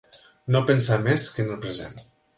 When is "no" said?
0.55-0.61